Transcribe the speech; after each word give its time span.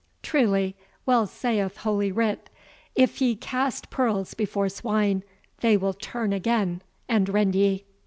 Truly, 0.23 0.75
well 1.05 1.27
saith 1.27 1.77
holy 1.77 2.11
writ, 2.11 2.49
'if 2.95 3.21
ye 3.21 3.35
cast 3.35 3.91
pearls 3.91 4.33
before 4.33 4.67
swine, 4.67 5.21
they 5.59 5.77
will 5.77 5.93
turn 5.93 6.33
again 6.33 6.81
and 7.07 7.29
rend 7.29 7.53
ye. 7.53 7.83